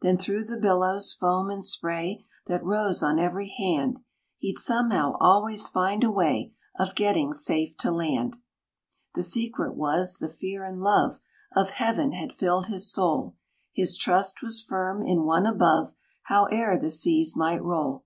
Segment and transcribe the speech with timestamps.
[0.00, 3.98] Then through the billows, foam, and spray, That rose on every hand,
[4.38, 8.36] He'd, somehow, always find a way Of getting safe to land.
[9.16, 11.18] The secret was, the fear and love
[11.56, 13.34] Of Heaven had filled his soul:
[13.72, 15.94] His trust was firm in One above,
[16.26, 18.04] Howe'er the seas might roll.